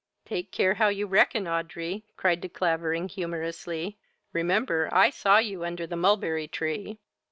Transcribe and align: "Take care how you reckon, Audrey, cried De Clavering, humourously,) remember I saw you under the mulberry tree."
"Take 0.25 0.51
care 0.51 0.73
how 0.73 0.87
you 0.87 1.05
reckon, 1.05 1.47
Audrey, 1.47 2.05
cried 2.17 2.41
De 2.41 2.49
Clavering, 2.49 3.07
humourously,) 3.07 3.99
remember 4.33 4.89
I 4.91 5.11
saw 5.11 5.37
you 5.37 5.63
under 5.63 5.85
the 5.85 5.95
mulberry 5.95 6.47
tree." 6.47 6.97